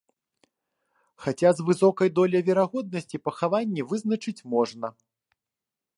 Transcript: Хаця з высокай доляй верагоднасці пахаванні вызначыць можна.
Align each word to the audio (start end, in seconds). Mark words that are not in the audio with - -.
Хаця 1.25 1.49
з 1.59 1.65
высокай 1.67 2.11
доляй 2.19 2.43
верагоднасці 2.49 3.17
пахаванні 3.29 3.81
вызначыць 3.93 4.37
можна. 4.55 4.87